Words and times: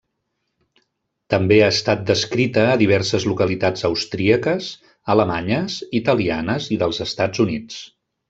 També 1.33 1.57
ha 1.65 1.67
estat 1.73 1.99
descrita 2.07 2.63
a 2.69 2.79
diverses 2.83 3.27
localitats 3.33 3.87
austríaques, 3.91 4.71
alemanyes, 5.17 5.77
italianes 6.03 6.73
i 6.77 6.81
dels 6.85 7.03
Estats 7.09 7.45
Units. 7.47 7.79